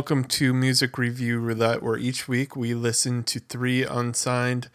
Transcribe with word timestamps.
welcome 0.00 0.24
to 0.24 0.54
Music 0.54 0.96
Review 0.96 1.38
Roulette, 1.38 1.82
where 1.82 1.98
each 1.98 2.26
week 2.26 2.56
we 2.56 2.72
listen 2.72 3.22
to 3.24 3.38
three 3.38 3.84
unsigned 3.84 4.70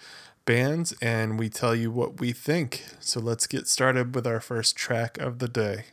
bands 0.45 0.93
and 1.01 1.39
we 1.39 1.49
tell 1.49 1.73
you 1.73 1.89
what 1.89 2.19
we 2.19 2.31
think. 2.31 2.83
So 2.99 3.19
let's 3.19 3.47
get 3.47 3.67
started 3.67 4.13
with 4.13 4.27
our 4.27 4.39
first 4.39 4.75
track 4.75 5.17
of 5.17 5.39
the 5.39 5.47
day. 5.47 5.85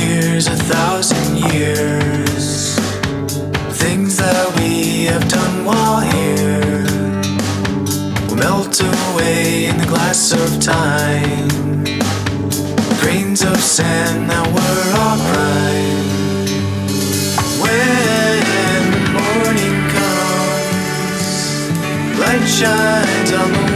years, 0.00 0.46
a 0.46 0.56
thousand 0.56 1.36
years. 1.52 2.76
Things 3.82 4.16
that 4.16 4.46
we 4.58 5.04
have 5.06 5.26
done 5.28 5.64
while 5.64 6.00
here 6.00 6.84
will 8.28 8.36
melt 8.36 8.80
away 8.80 9.66
in 9.66 9.76
the 9.78 9.86
glass 9.86 10.32
of 10.32 10.60
time. 10.60 11.48
Grains 13.00 13.42
of 13.42 13.58
sand 13.58 14.30
that 14.30 14.46
were 14.56 14.84
upright. 15.08 16.48
When 17.62 18.82
the 18.94 19.02
morning 19.18 19.78
comes, 19.94 21.24
light 22.18 22.46
shines 22.58 23.32
on 23.32 23.52
the 23.52 23.75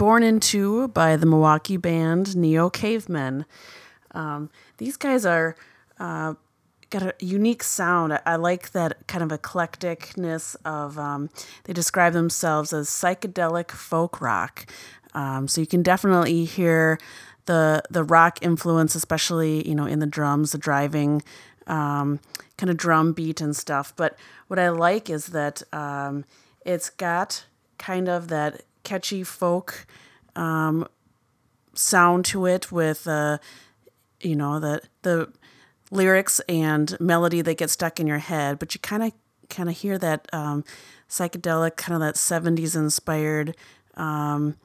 Born 0.00 0.22
Into 0.22 0.88
by 0.88 1.16
the 1.16 1.26
Milwaukee 1.26 1.76
band 1.76 2.34
Neo 2.34 2.70
Cavemen. 2.70 3.44
Um, 4.12 4.48
these 4.78 4.96
guys 4.96 5.26
are 5.26 5.56
uh, 5.98 6.36
got 6.88 7.02
a 7.02 7.14
unique 7.18 7.62
sound. 7.62 8.14
I, 8.14 8.20
I, 8.24 8.36
like 8.36 8.72
that 8.72 9.06
kind 9.08 9.22
of 9.22 9.28
eclecticness 9.38 10.56
of. 10.64 10.98
Um, 10.98 11.28
they 11.64 11.74
describe 11.74 12.14
themselves 12.14 12.72
as 12.72 12.88
psychedelic 12.88 13.72
folk 13.72 14.22
rock. 14.22 14.64
Um, 15.12 15.46
so 15.48 15.60
you 15.60 15.66
can 15.66 15.82
definitely 15.82 16.46
hear 16.46 16.98
the 17.44 17.82
the 17.90 18.02
rock 18.02 18.38
influence, 18.40 18.94
especially 18.94 19.68
you 19.68 19.74
know 19.74 19.84
in 19.84 19.98
the 19.98 20.06
drums, 20.06 20.52
the 20.52 20.58
driving 20.58 21.20
um, 21.66 22.20
kind 22.56 22.70
of 22.70 22.78
drum 22.78 23.12
beat 23.12 23.42
and 23.42 23.54
stuff. 23.54 23.92
But 23.96 24.18
what 24.48 24.58
I 24.58 24.70
like 24.70 25.10
is 25.10 25.26
that 25.26 25.62
um, 25.74 26.24
it's 26.64 26.88
got 26.88 27.44
kind 27.76 28.08
of 28.08 28.28
that 28.28 28.62
catchy 28.82 29.22
folk 29.22 29.86
um, 30.36 30.86
sound 31.74 32.24
to 32.26 32.46
it 32.46 32.70
with 32.70 33.06
uh, 33.06 33.38
you 34.20 34.36
know 34.36 34.60
the 34.60 34.82
the 35.02 35.32
lyrics 35.90 36.40
and 36.48 36.96
melody 37.00 37.42
that 37.42 37.58
get 37.58 37.70
stuck 37.70 37.98
in 38.00 38.06
your 38.06 38.18
head. 38.18 38.58
But 38.58 38.74
you 38.74 38.80
kind 38.80 39.02
of 39.02 39.12
kind 39.48 39.68
of 39.68 39.76
hear 39.76 39.98
that 39.98 40.28
um, 40.32 40.64
psychedelic 41.08 41.76
kind 41.76 41.94
of 41.94 42.00
that 42.00 42.14
70s 42.14 42.76
inspired 42.76 43.56
um, 43.96 44.56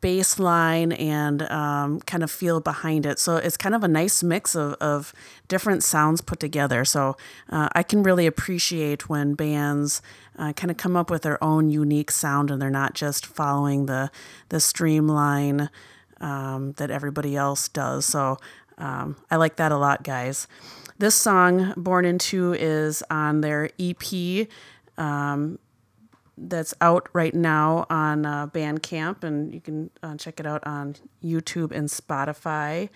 bass 0.00 0.38
line 0.38 0.92
and 0.92 1.42
um, 1.42 2.00
kind 2.00 2.22
of 2.22 2.30
feel 2.30 2.60
behind 2.60 3.06
it. 3.06 3.18
So 3.18 3.36
it's 3.36 3.56
kind 3.56 3.74
of 3.74 3.84
a 3.84 3.88
nice 3.88 4.22
mix 4.22 4.54
of, 4.56 4.74
of 4.74 5.12
different 5.46 5.84
sounds 5.84 6.20
put 6.20 6.40
together. 6.40 6.84
So 6.84 7.16
uh, 7.50 7.68
I 7.72 7.82
can 7.82 8.02
really 8.02 8.26
appreciate 8.26 9.08
when 9.08 9.34
bands 9.34 10.02
uh, 10.38 10.52
kind 10.54 10.70
of 10.70 10.76
come 10.76 10.96
up 10.96 11.08
with 11.08 11.22
their 11.22 11.42
own 11.42 11.70
unique 11.70 12.10
sound 12.10 12.50
and 12.50 12.60
they're 12.60 12.68
not 12.70 12.94
just 12.94 13.24
following 13.26 13.86
the 13.86 14.10
the 14.48 14.60
streamline 14.60 15.70
um, 16.20 16.72
that 16.72 16.90
everybody 16.90 17.36
else 17.36 17.68
does. 17.68 18.04
So 18.04 18.38
um, 18.78 19.16
I 19.30 19.36
like 19.36 19.56
that 19.56 19.72
a 19.72 19.76
lot, 19.76 20.02
guys. 20.02 20.48
This 20.98 21.14
song, 21.14 21.74
Born 21.76 22.04
Into, 22.04 22.54
is 22.54 23.02
on 23.10 23.40
their 23.40 23.70
EP 23.78 24.48
um, 24.98 25.58
that's 26.38 26.74
out 26.80 27.08
right 27.12 27.34
now 27.34 27.86
on 27.88 28.26
uh, 28.26 28.46
Bandcamp, 28.48 29.24
and 29.24 29.54
you 29.54 29.60
can 29.60 29.90
uh, 30.02 30.16
check 30.16 30.40
it 30.40 30.46
out 30.46 30.66
on 30.66 30.96
YouTube 31.24 31.72
and 31.72 31.88
Spotify. 31.88 32.88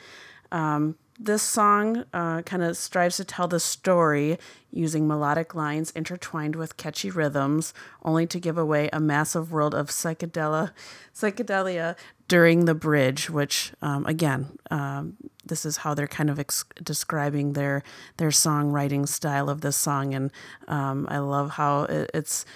Um, 0.52 0.96
this 1.18 1.42
song 1.42 2.04
uh, 2.14 2.40
kind 2.42 2.62
of 2.62 2.78
strives 2.78 3.18
to 3.18 3.24
tell 3.24 3.46
the 3.46 3.60
story 3.60 4.38
using 4.70 5.06
melodic 5.06 5.54
lines 5.54 5.90
intertwined 5.90 6.56
with 6.56 6.78
catchy 6.78 7.10
rhythms, 7.10 7.74
only 8.02 8.26
to 8.26 8.40
give 8.40 8.56
away 8.56 8.88
a 8.92 9.00
massive 9.00 9.52
world 9.52 9.74
of 9.74 9.88
psychedelia, 9.88 10.70
psychedelia 11.14 11.94
during 12.26 12.64
the 12.64 12.74
bridge. 12.74 13.28
Which, 13.28 13.72
um, 13.82 14.06
again, 14.06 14.58
um, 14.70 15.16
this 15.44 15.66
is 15.66 15.78
how 15.78 15.92
they're 15.92 16.06
kind 16.06 16.30
of 16.30 16.38
ex- 16.38 16.64
describing 16.82 17.52
their 17.52 17.82
their 18.16 18.30
songwriting 18.30 19.06
style 19.06 19.50
of 19.50 19.60
this 19.60 19.76
song, 19.76 20.14
and 20.14 20.30
um, 20.68 21.06
I 21.10 21.18
love 21.18 21.50
how 21.50 21.82
it, 21.82 22.10
it's 22.14 22.46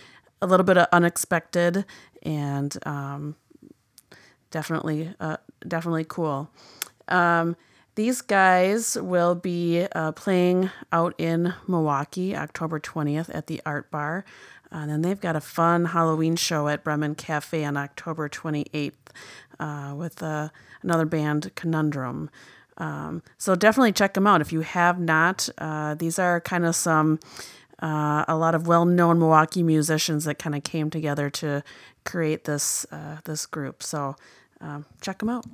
a 0.44 0.46
little 0.46 0.64
bit 0.64 0.76
of 0.76 0.86
unexpected 0.92 1.84
and 2.22 2.76
um, 2.86 3.36
definitely 4.50 5.12
uh, 5.18 5.38
definitely 5.66 6.04
cool. 6.06 6.50
Um, 7.08 7.56
these 7.96 8.20
guys 8.22 8.96
will 9.00 9.34
be 9.34 9.86
uh, 9.94 10.12
playing 10.12 10.70
out 10.92 11.14
in 11.16 11.54
Milwaukee 11.68 12.36
October 12.36 12.80
20th 12.80 13.32
at 13.32 13.46
the 13.46 13.62
Art 13.64 13.90
Bar. 13.90 14.24
And 14.70 14.90
then 14.90 15.02
they've 15.02 15.20
got 15.20 15.36
a 15.36 15.40
fun 15.40 15.86
Halloween 15.86 16.34
show 16.34 16.66
at 16.66 16.82
Bremen 16.82 17.14
Cafe 17.14 17.64
on 17.64 17.76
October 17.76 18.28
28th 18.28 18.92
uh, 19.60 19.94
with 19.96 20.20
uh, 20.20 20.48
another 20.82 21.04
band, 21.04 21.52
Conundrum. 21.54 22.28
Um, 22.76 23.22
so 23.38 23.54
definitely 23.54 23.92
check 23.92 24.14
them 24.14 24.26
out 24.26 24.40
if 24.40 24.52
you 24.52 24.62
have 24.62 24.98
not. 24.98 25.48
Uh, 25.58 25.94
these 25.94 26.18
are 26.18 26.40
kind 26.40 26.64
of 26.64 26.74
some, 26.74 27.20
uh, 27.84 28.24
a 28.26 28.34
lot 28.34 28.54
of 28.54 28.66
well 28.66 28.86
known 28.86 29.18
Milwaukee 29.18 29.62
musicians 29.62 30.24
that 30.24 30.38
kind 30.38 30.56
of 30.56 30.64
came 30.64 30.88
together 30.88 31.28
to 31.28 31.62
create 32.04 32.44
this, 32.44 32.86
uh, 32.90 33.18
this 33.24 33.44
group. 33.44 33.82
So 33.82 34.16
um, 34.60 34.86
check 35.02 35.18
them 35.18 35.28
out. 35.28 35.44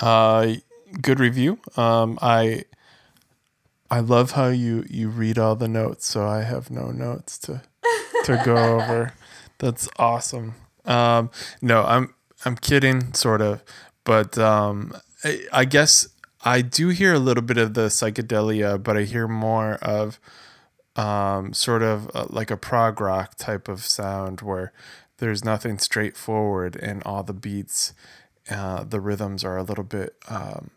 Uh, 0.00 0.54
good 1.00 1.20
review. 1.20 1.58
Um, 1.76 2.18
I 2.20 2.64
I 3.90 4.00
love 4.00 4.32
how 4.32 4.48
you 4.48 4.84
you 4.88 5.08
read 5.08 5.38
all 5.38 5.56
the 5.56 5.68
notes, 5.68 6.06
so 6.06 6.26
I 6.26 6.42
have 6.42 6.70
no 6.70 6.90
notes 6.90 7.38
to 7.38 7.62
to 8.24 8.42
go 8.44 8.56
over. 8.80 9.14
That's 9.58 9.88
awesome. 9.98 10.54
Um, 10.84 11.30
no, 11.60 11.84
I'm 11.84 12.14
I'm 12.44 12.56
kidding, 12.56 13.12
sort 13.14 13.42
of, 13.42 13.62
but 14.04 14.38
um, 14.38 14.94
I, 15.24 15.40
I 15.52 15.64
guess 15.64 16.08
I 16.42 16.62
do 16.62 16.88
hear 16.88 17.14
a 17.14 17.18
little 17.18 17.42
bit 17.42 17.58
of 17.58 17.74
the 17.74 17.88
psychedelia, 17.88 18.82
but 18.82 18.96
I 18.96 19.02
hear 19.02 19.28
more 19.28 19.74
of 19.74 20.18
um, 20.96 21.52
sort 21.52 21.82
of 21.82 22.10
uh, 22.14 22.26
like 22.30 22.50
a 22.50 22.56
prog 22.56 23.00
rock 23.00 23.36
type 23.36 23.68
of 23.68 23.84
sound 23.84 24.40
where 24.40 24.72
there's 25.18 25.44
nothing 25.44 25.78
straightforward 25.78 26.76
and 26.76 27.02
all 27.04 27.22
the 27.22 27.34
beats 27.34 27.92
uh, 28.50 28.82
the 28.82 29.00
rhythms 29.00 29.44
are 29.44 29.56
a 29.56 29.62
little 29.62 29.84
bit 29.84 30.16
um, 30.28 30.70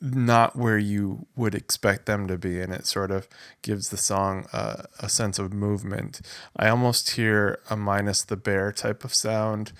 not 0.00 0.56
where 0.56 0.78
you 0.78 1.26
would 1.36 1.54
expect 1.54 2.06
them 2.06 2.28
to 2.28 2.36
be, 2.36 2.60
and 2.60 2.72
it 2.72 2.86
sort 2.86 3.10
of 3.10 3.28
gives 3.62 3.88
the 3.88 3.96
song 3.96 4.46
a, 4.52 4.84
a 5.00 5.08
sense 5.08 5.38
of 5.38 5.52
movement. 5.52 6.20
I 6.56 6.68
almost 6.68 7.10
hear 7.12 7.58
a 7.70 7.76
minus 7.76 8.22
the 8.22 8.36
bear 8.36 8.72
type 8.72 9.04
of 9.04 9.14
sound, 9.14 9.72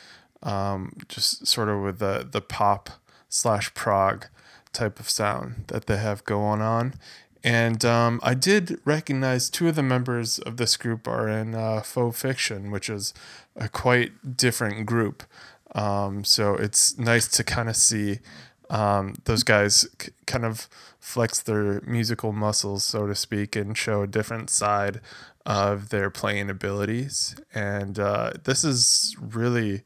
um, 0.42 0.96
just 1.08 1.46
sort 1.46 1.68
of 1.68 1.82
with 1.82 1.98
the 1.98 2.26
the 2.30 2.40
pop 2.40 2.90
slash 3.28 3.72
prog 3.74 4.26
type 4.76 5.00
of 5.00 5.08
sound 5.10 5.64
that 5.68 5.86
they 5.86 5.96
have 5.96 6.24
going 6.24 6.60
on. 6.60 6.94
And 7.42 7.84
um, 7.84 8.20
I 8.22 8.34
did 8.34 8.80
recognize 8.84 9.48
two 9.48 9.68
of 9.68 9.76
the 9.76 9.82
members 9.82 10.38
of 10.40 10.56
this 10.56 10.76
group 10.76 11.06
are 11.06 11.28
in 11.28 11.54
uh, 11.54 11.80
Faux 11.80 12.20
Fiction, 12.20 12.70
which 12.70 12.90
is 12.90 13.14
a 13.54 13.68
quite 13.68 14.36
different 14.36 14.84
group. 14.84 15.22
Um, 15.74 16.24
so 16.24 16.54
it's 16.54 16.98
nice 16.98 17.28
to 17.28 17.44
kind 17.44 17.68
of 17.68 17.76
see 17.76 18.18
um, 18.68 19.14
those 19.24 19.44
guys 19.44 19.86
c- 20.00 20.10
kind 20.26 20.44
of 20.44 20.68
flex 20.98 21.40
their 21.40 21.80
musical 21.82 22.32
muscles, 22.32 22.82
so 22.82 23.06
to 23.06 23.14
speak, 23.14 23.54
and 23.54 23.78
show 23.78 24.02
a 24.02 24.08
different 24.08 24.50
side 24.50 25.00
of 25.44 25.90
their 25.90 26.10
playing 26.10 26.50
abilities. 26.50 27.36
And 27.54 27.98
uh, 27.98 28.32
this 28.42 28.64
is 28.64 29.14
really, 29.20 29.84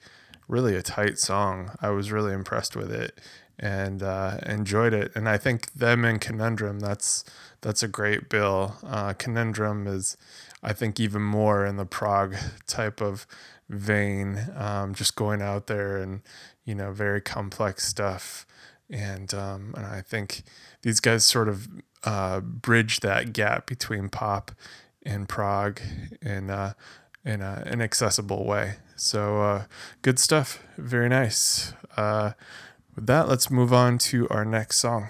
really 0.48 0.74
a 0.76 0.82
tight 0.82 1.18
song. 1.18 1.72
I 1.82 1.90
was 1.90 2.10
really 2.10 2.32
impressed 2.32 2.74
with 2.74 2.90
it 2.90 3.20
and 3.60 4.02
uh, 4.02 4.38
enjoyed 4.46 4.94
it. 4.94 5.12
And 5.14 5.28
I 5.28 5.36
think 5.36 5.72
them 5.74 6.04
and 6.04 6.20
Conundrum, 6.20 6.80
that's 6.80 7.24
that's 7.60 7.82
a 7.82 7.88
great 7.88 8.28
bill. 8.30 8.76
Uh, 8.84 9.12
Conundrum 9.12 9.86
is, 9.86 10.16
I 10.62 10.72
think, 10.72 10.98
even 10.98 11.22
more 11.22 11.66
in 11.66 11.76
the 11.76 11.84
prog 11.84 12.34
type 12.66 13.02
of 13.02 13.26
vein, 13.68 14.50
um, 14.56 14.94
just 14.94 15.14
going 15.14 15.42
out 15.42 15.66
there 15.66 15.98
and 15.98 16.22
you 16.64 16.74
know 16.74 16.90
very 16.90 17.20
complex 17.20 17.86
stuff, 17.86 18.46
and 18.88 19.32
um, 19.34 19.74
and 19.76 19.86
I 19.86 20.00
think 20.00 20.42
these 20.80 21.00
guys 21.00 21.24
sort 21.24 21.48
of 21.48 21.68
uh, 22.02 22.40
bridge 22.40 23.00
that 23.00 23.34
gap 23.34 23.66
between 23.66 24.08
pop 24.08 24.52
and 25.04 25.28
prog 25.28 25.82
in 26.22 26.48
uh, 26.48 26.72
in 27.26 27.42
an 27.42 27.82
accessible 27.82 28.46
way. 28.46 28.76
So 28.96 29.42
uh, 29.42 29.64
good 30.00 30.18
stuff, 30.18 30.62
very 30.78 31.10
nice. 31.10 31.74
With 32.94 33.06
that, 33.06 33.28
let's 33.28 33.50
move 33.50 33.72
on 33.72 33.98
to 33.98 34.28
our 34.28 34.44
next 34.44 34.78
song. 34.78 35.08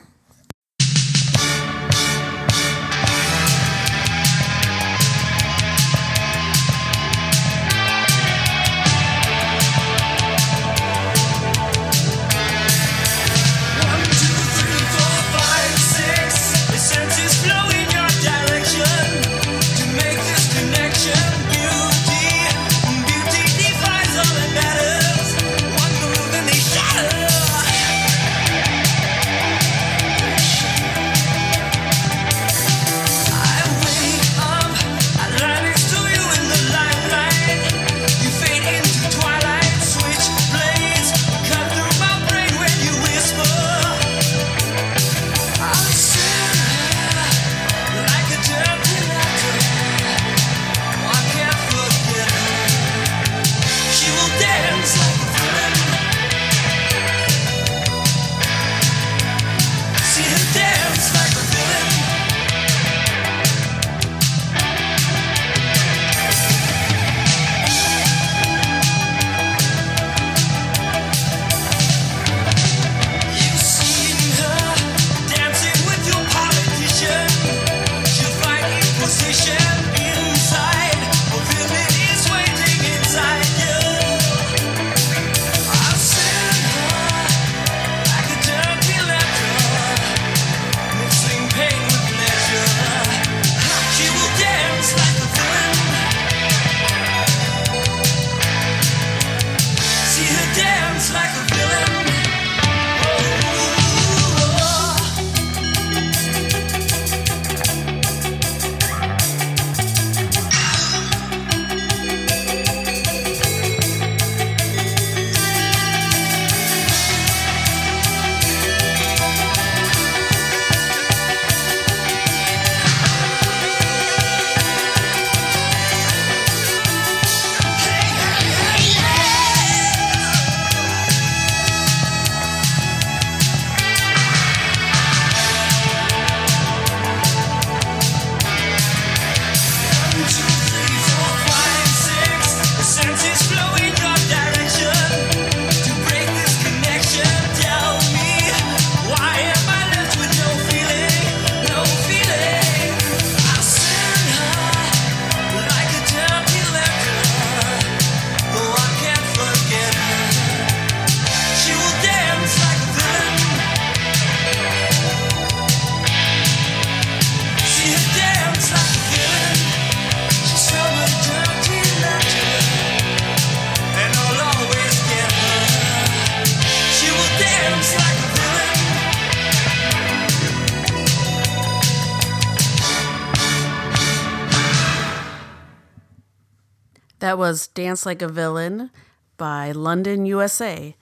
That 187.31 187.39
was 187.39 187.69
Dance 187.69 188.05
Like 188.05 188.23
a 188.23 188.29
Villain 188.29 188.91
by 189.37 189.71
London, 189.71 190.27
USA. 190.27 190.97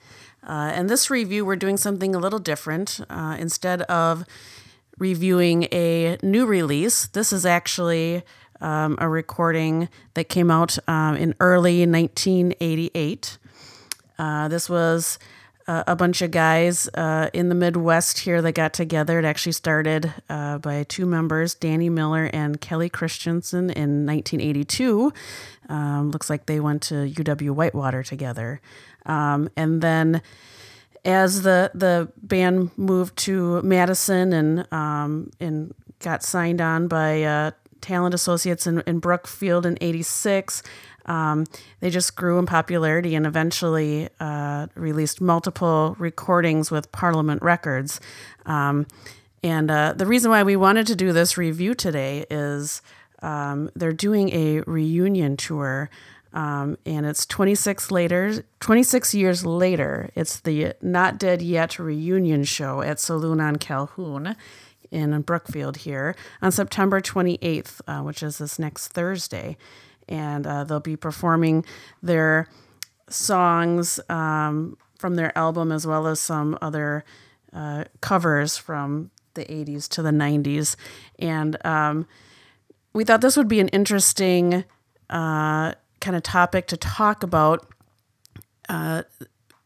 Uh, 0.47 0.71
and 0.75 0.87
this 0.87 1.09
review, 1.09 1.43
we're 1.43 1.55
doing 1.55 1.75
something 1.75 2.13
a 2.13 2.19
little 2.19 2.37
different. 2.37 3.01
Uh, 3.09 3.35
instead 3.39 3.81
of 3.81 4.25
reviewing 4.99 5.63
a 5.71 6.19
new 6.21 6.45
release, 6.45 7.07
this 7.07 7.33
is 7.33 7.47
actually 7.47 8.21
um, 8.61 8.95
a 8.99 9.09
recording 9.09 9.89
that 10.13 10.29
came 10.29 10.51
out 10.51 10.77
um, 10.87 11.15
in 11.15 11.33
early 11.39 11.79
1988. 11.87 13.39
Uh, 14.19 14.47
this 14.49 14.69
was 14.69 15.17
uh, 15.69 15.83
a 15.85 15.95
bunch 15.95 16.23
of 16.23 16.31
guys 16.31 16.89
uh, 16.95 17.29
in 17.31 17.49
the 17.49 17.55
Midwest 17.55 18.17
here 18.17 18.41
that 18.41 18.53
got 18.53 18.73
together. 18.73 19.19
It 19.19 19.25
actually 19.25 19.51
started 19.51 20.11
uh, 20.27 20.57
by 20.57 20.83
two 20.83 21.05
members, 21.05 21.53
Danny 21.53 21.89
Miller 21.89 22.27
and 22.33 22.59
Kelly 22.59 22.89
Christensen, 22.89 23.69
in 23.69 24.07
1982. 24.07 25.13
Um, 25.69 26.09
looks 26.09 26.27
like 26.27 26.47
they 26.47 26.59
went 26.59 26.81
to 26.83 26.95
UW 26.95 27.51
Whitewater 27.51 28.01
together. 28.01 28.61
Um, 29.05 29.51
and 29.55 29.83
then 29.83 30.23
as 31.05 31.43
the 31.43 31.69
the 31.75 32.11
band 32.17 32.71
moved 32.75 33.15
to 33.17 33.61
Madison 33.61 34.33
and 34.33 34.73
um, 34.73 35.29
and 35.39 35.75
got 35.99 36.23
signed 36.23 36.61
on 36.61 36.87
by 36.87 37.21
uh, 37.21 37.51
Talent 37.79 38.15
Associates 38.15 38.65
in, 38.65 38.81
in 38.87 38.97
Brookfield 38.97 39.67
in 39.67 39.77
'86, 39.81 40.63
um, 41.09 41.45
they 41.79 41.89
just 41.89 42.15
grew 42.15 42.37
in 42.37 42.45
popularity 42.45 43.15
and 43.15 43.25
eventually 43.25 44.07
uh, 44.19 44.67
released 44.75 45.19
multiple 45.19 45.95
recordings 45.99 46.69
with 46.71 46.91
Parliament 46.91 47.41
Records. 47.41 47.99
Um, 48.45 48.85
and 49.43 49.71
uh, 49.71 49.93
the 49.93 50.05
reason 50.05 50.29
why 50.29 50.43
we 50.43 50.55
wanted 50.55 50.85
to 50.87 50.95
do 50.95 51.11
this 51.11 51.35
review 51.37 51.73
today 51.73 52.25
is 52.29 52.81
um, 53.23 53.71
they're 53.75 53.91
doing 53.91 54.29
a 54.29 54.61
reunion 54.61 55.35
tour. 55.35 55.89
Um, 56.31 56.77
and 56.85 57.07
it's 57.07 57.25
26 57.25 57.89
later 57.89 58.45
26 58.59 59.15
years 59.15 59.47
later 59.47 60.11
it's 60.13 60.39
the 60.39 60.73
not 60.79 61.17
dead 61.17 61.41
yet 61.41 61.79
reunion 61.79 62.43
show 62.43 62.81
at 62.81 62.99
saloon 62.99 63.41
on 63.41 63.55
calhoun 63.55 64.35
in 64.91 65.19
brookfield 65.21 65.77
here 65.77 66.15
on 66.39 66.51
september 66.51 67.01
28th 67.01 67.81
uh, 67.87 68.03
which 68.03 68.21
is 68.21 68.37
this 68.37 68.59
next 68.59 68.89
thursday 68.89 69.57
and 70.09 70.45
uh, 70.45 70.65
they'll 70.65 70.81
be 70.81 70.97
performing 70.97 71.63
their 72.03 72.49
songs 73.09 73.99
um, 74.09 74.77
from 74.97 75.15
their 75.15 75.35
album 75.37 75.71
as 75.71 75.87
well 75.87 76.07
as 76.07 76.19
some 76.19 76.57
other 76.61 77.05
uh, 77.53 77.85
covers 78.01 78.57
from 78.57 79.11
the 79.35 79.45
80s 79.45 79.87
to 79.89 80.01
the 80.01 80.11
90s. 80.11 80.75
And 81.17 81.63
um, 81.65 82.07
we 82.93 83.05
thought 83.05 83.21
this 83.21 83.37
would 83.37 83.47
be 83.47 83.59
an 83.59 83.69
interesting 83.69 84.65
uh, 85.09 85.73
kind 86.01 86.15
of 86.17 86.23
topic 86.23 86.67
to 86.67 86.77
talk 86.77 87.23
about 87.23 87.67
uh, 88.67 89.03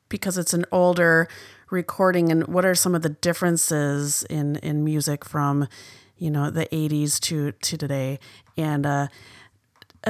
because 0.09 0.37
it's 0.37 0.53
an 0.53 0.65
older 0.71 1.27
recording 1.71 2.31
and 2.31 2.47
what 2.47 2.65
are 2.65 2.75
some 2.75 2.93
of 2.93 3.01
the 3.01 3.09
differences 3.09 4.23
in, 4.29 4.57
in 4.57 4.83
music 4.83 5.25
from 5.25 5.67
you 6.17 6.29
know 6.29 6.49
the 6.51 6.67
80s 6.67 7.19
to 7.19 7.51
to 7.51 7.77
today 7.77 8.19
and 8.55 8.85
uh, 8.85 9.07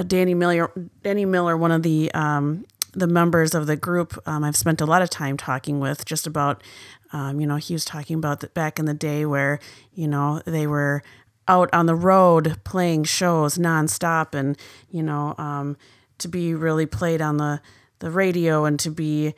Danny 0.02 0.34
Miller, 0.34 0.72
Danny 1.04 1.26
Miller, 1.26 1.56
one 1.56 1.72
of 1.72 1.84
the 1.84 2.12
um, 2.14 2.66
the 2.94 3.08
members 3.08 3.54
of 3.54 3.68
the 3.68 3.76
group, 3.76 4.18
um, 4.28 4.44
I've 4.44 4.56
spent 4.56 4.80
a 4.80 4.86
lot 4.86 5.02
of 5.02 5.10
time 5.10 5.36
talking 5.36 5.80
with 5.80 6.06
just 6.06 6.28
about, 6.28 6.64
um, 7.12 7.42
you 7.42 7.48
know, 7.48 7.56
he 7.56 7.74
was 7.74 7.86
talking 7.86 8.16
about 8.16 8.54
back 8.54 8.80
in 8.80 8.86
the 8.86 8.94
day 8.94 9.26
where, 9.26 9.60
you 9.94 10.08
know, 10.08 10.42
they 10.46 10.68
were 10.68 11.04
out 11.48 11.70
on 11.74 11.88
the 11.88 11.96
road 11.96 12.58
playing 12.64 13.04
shows 13.04 13.58
nonstop 13.58 14.34
and, 14.36 14.58
you 14.90 15.04
know, 15.04 15.36
um, 15.38 15.76
to 16.20 16.28
be 16.28 16.54
really 16.54 16.86
played 16.86 17.22
on 17.22 17.38
the, 17.38 17.62
the 18.00 18.12
radio 18.12 18.66
and 18.66 18.80
to 18.80 18.92
be 18.92 19.34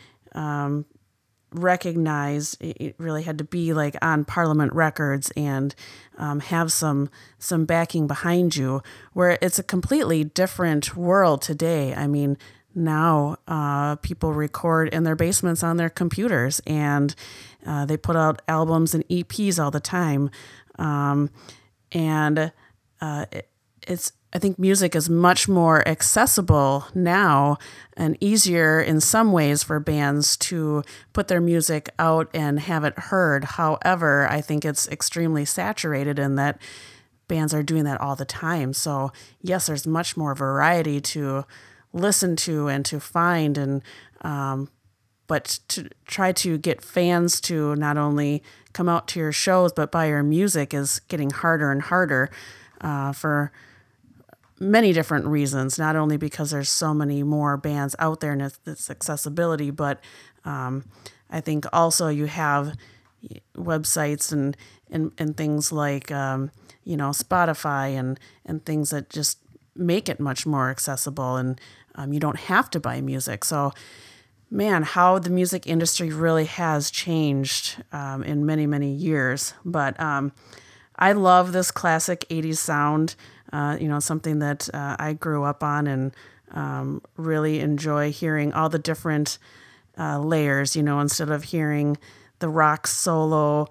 recognized 1.56 2.58
it 2.60 2.96
really 2.98 3.24
had 3.24 3.38
to 3.38 3.44
be 3.44 3.74
like 3.74 3.96
on 4.02 4.26
parliament 4.26 4.74
records 4.74 5.32
and 5.36 5.76
um, 6.18 6.40
have 6.40 6.72
some 6.72 7.10
some 7.40 7.66
backing 7.66 8.08
behind 8.08 8.56
you 8.56 8.82
where 9.14 9.38
it's 9.42 9.60
a 9.60 9.64
completely 9.64 10.24
different 10.24 10.96
world 10.96 11.42
today. 11.42 11.94
I 11.94 12.08
mean 12.08 12.38
now 12.74 13.38
uh, 13.48 13.96
people 13.98 14.34
record 14.34 14.90
in 14.90 15.04
their 15.04 15.16
basements 15.16 15.64
on 15.64 15.78
their 15.78 15.90
computers 15.90 16.62
and 16.68 17.16
uh, 17.66 17.86
they 17.86 17.98
put 17.98 18.16
out 18.16 18.42
albums 18.48 18.94
and 18.94 19.08
eps 19.08 19.64
all 19.64 19.72
the 19.72 19.80
time. 19.80 20.30
Um, 20.78 21.30
and 21.92 22.52
uh, 23.02 23.26
it, 23.32 23.50
it's 23.88 24.12
I 24.34 24.38
think 24.38 24.60
music 24.60 24.98
is 24.98 25.10
much 25.10 25.48
more 25.48 25.88
accessible 25.88 26.88
now 26.94 27.58
and 27.96 28.18
easier 28.20 28.82
in 28.82 29.00
some 29.00 29.32
ways 29.32 29.63
for 29.63 29.80
bands 29.80 30.36
to 30.38 30.84
put 31.13 31.30
their 31.30 31.39
music 31.39 31.89
out 31.98 32.30
and 32.34 32.60
have 32.60 32.84
it 32.84 33.00
heard. 33.00 33.46
However, 33.46 34.27
I 34.30 34.42
think 34.42 34.65
it's 34.65 34.89
extremely 34.89 35.46
saturated 35.46 36.20
in 36.20 36.36
that 36.36 36.60
bands 37.30 37.54
are 37.54 37.63
doing 37.63 37.86
that 37.86 38.01
all 38.01 38.18
the 38.18 38.25
time. 38.25 38.74
So, 38.74 39.13
yes, 39.42 39.68
there's 39.68 39.88
much 39.88 40.18
more 40.18 40.36
variety 40.36 41.00
to 41.00 41.46
listen 41.94 42.36
to 42.36 42.68
and 42.68 42.84
to 42.86 43.00
find 43.00 43.58
and 43.58 43.82
um, 44.22 44.70
but 45.27 45.60
to 45.70 45.89
try 46.06 46.34
to 46.34 46.58
get 46.58 46.84
fans 46.84 47.39
to 47.42 47.74
not 47.77 47.98
only 47.98 48.44
come 48.74 48.89
out 48.89 49.08
to 49.08 49.20
your 49.20 49.32
shows 49.32 49.72
but 49.72 49.92
buy 49.92 50.08
your 50.08 50.24
music 50.24 50.74
is 50.74 51.00
getting 51.08 51.30
harder 51.30 51.72
and 51.72 51.84
harder 51.84 52.30
uh, 52.82 53.13
for 53.13 53.51
many 54.60 54.94
different 54.94 55.26
reasons, 55.26 55.78
not 55.78 55.96
only 55.96 56.18
because 56.18 56.52
there's 56.52 56.70
so 56.70 56.94
many 56.94 57.24
more 57.24 57.58
bands 57.58 57.96
out 58.00 58.20
there 58.20 58.32
and 58.32 58.42
it's, 58.42 58.60
it's 58.66 58.90
accessibility, 58.90 59.70
but 59.70 60.00
um, 60.46 60.86
I 61.30 61.42
think 61.42 61.66
also 61.74 62.08
you 62.08 62.26
have 62.26 62.76
websites 63.58 64.32
and, 64.32 64.56
and, 64.90 65.12
and 65.18 65.36
things 65.36 65.72
like, 65.72 66.12
um, 66.12 66.52
you 66.84 66.96
know, 66.96 67.10
Spotify 67.10 67.98
and, 67.98 68.20
and 68.46 68.66
things 68.66 68.92
that 68.92 69.10
just 69.10 69.40
make 69.76 70.08
it 70.08 70.20
much 70.20 70.46
more 70.46 70.70
accessible 70.70 71.36
and 71.36 71.60
um, 71.96 72.14
you 72.14 72.20
don't 72.20 72.40
have 72.40 72.70
to 72.72 72.80
buy 72.80 73.02
music. 73.02 73.44
So, 73.44 73.74
man, 74.52 74.84
how 74.84 75.20
the 75.20 75.30
music 75.30 75.66
industry 75.68 76.12
really 76.12 76.46
has 76.46 76.92
changed 76.92 77.84
um, 77.92 78.24
in 78.24 78.46
many, 78.46 78.68
many 78.68 78.92
years. 78.92 79.54
But 79.64 80.00
um, 80.00 80.32
I 80.98 81.14
love 81.14 81.52
this 81.52 81.72
classic 81.72 82.26
80s 82.30 82.58
sound 82.58 83.16
uh, 83.56 83.78
you 83.80 83.88
know, 83.88 84.02
something 84.02 84.40
that 84.40 84.70
uh, 84.74 84.98
I 85.00 85.14
grew 85.14 85.46
up 85.46 85.64
on 85.64 85.88
and 85.88 86.14
um, 86.52 87.02
really 87.16 87.62
enjoy 87.62 88.12
hearing 88.12 88.52
all 88.52 88.68
the 88.68 88.80
different 88.80 89.38
uh, 89.98 90.20
layers, 90.20 90.76
you 90.76 90.84
know, 90.84 91.00
instead 91.00 91.30
of 91.30 91.46
hearing 91.46 91.98
the 92.40 92.50
rock 92.50 92.86
solo 92.86 93.68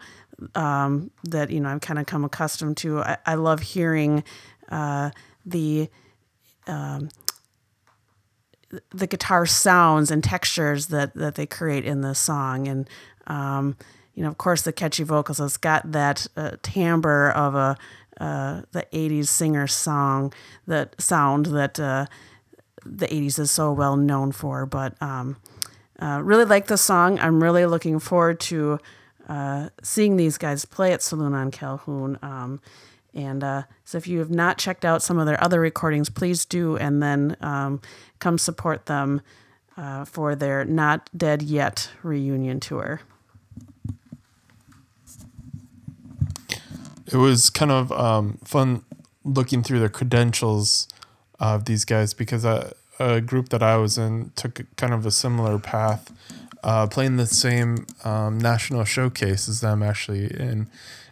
um, 0.55 1.11
that, 1.25 1.50
you 1.50 1.61
know, 1.61 1.69
I've 1.69 1.83
kind 1.83 1.99
of 1.99 2.07
come 2.07 2.25
accustomed 2.25 2.79
to. 2.79 3.00
I, 3.00 3.19
I 3.26 3.35
love 3.35 3.61
hearing 3.61 4.25
uh, 4.71 5.11
the. 5.45 5.91
Um, 6.67 7.11
the 8.93 9.07
guitar 9.07 9.47
sounds 9.47 10.11
and 10.11 10.25
textures 10.25 10.88
that, 10.88 11.14
that 11.14 11.37
they 11.37 11.47
create 11.47 11.85
in 11.85 12.00
the 12.00 12.12
song 12.12 12.67
and 12.67 12.91
um, 13.29 13.76
you 14.14 14.23
know 14.25 14.29
of 14.29 14.38
course 14.38 14.62
the 14.62 14.73
catchy 14.73 15.05
vocals 15.05 15.38
it's 15.38 15.57
got 15.57 15.93
that 15.93 16.26
uh, 16.37 16.57
timbre 16.62 17.31
of 17.31 17.55
a 17.55 17.76
uh, 18.21 18.62
the 18.73 18.87
80s 18.92 19.28
singer 19.28 19.66
song 19.66 20.33
that 20.66 21.00
sound 21.00 21.47
that 21.47 21.78
uh, 21.80 22.06
the 22.85 23.06
80s 23.06 23.38
is 23.38 23.50
so 23.50 23.73
well 23.73 23.97
known 23.97 24.33
for. 24.33 24.66
But 24.66 25.00
um, 25.02 25.37
uh, 25.99 26.21
really 26.23 26.44
like 26.44 26.66
the 26.66 26.76
song. 26.76 27.18
I'm 27.18 27.42
really 27.42 27.66
looking 27.66 27.99
forward 27.99 28.40
to 28.40 28.78
uh, 29.28 29.71
seeing 29.83 30.16
these 30.16 30.38
guys 30.38 30.64
play 30.64 30.92
at 30.92 31.02
Saloon 31.02 31.35
on 31.35 31.50
Calhoun. 31.50 32.18
Um, 32.23 32.61
and 33.14 33.44
uh, 33.44 33.62
so 33.85 33.97
if 33.97 34.06
you 34.06 34.18
have 34.18 34.30
not 34.30 34.59
checked 34.59 34.85
out 34.85 35.02
some 35.02 35.18
of 35.18 35.26
their 35.26 35.42
other 35.42 35.61
recordings, 35.61 36.11
please 36.11 36.44
do, 36.44 36.76
and 36.76 37.02
then 37.02 37.37
um, 37.40 37.80
come 38.18 38.38
support 38.38 38.87
them 38.87 39.23
uh, 39.76 40.04
for 40.04 40.35
their 40.35 40.64
Not 40.64 41.09
Dead 41.16 41.42
Yet 41.42 41.90
reunion 42.02 42.61
tour. 42.61 43.00
It 47.06 47.16
was 47.16 47.50
kind 47.50 47.70
of 47.70 47.92
um, 47.92 48.38
fun 48.44 48.84
looking 49.25 49.62
through 49.62 49.80
the 49.80 49.88
credentials 49.88 50.88
of 51.40 51.64
these 51.64 51.84
guys 51.84 52.14
because 52.14 52.44
a, 52.44 52.73
a, 52.99 53.20
group 53.20 53.49
that 53.49 53.62
I 53.62 53.76
was 53.76 53.99
in 53.99 54.32
took 54.37 54.64
kind 54.76 54.92
of 54.94 55.04
a 55.04 55.11
similar 55.11 55.58
path, 55.58 56.12
uh, 56.62 56.87
playing 56.87 57.16
the 57.16 57.26
same 57.26 57.87
um, 58.04 58.38
national 58.38 58.84
showcase 58.84 59.49
as 59.49 59.61
them 59.61 59.82
actually 59.82 60.26
in 60.26 60.68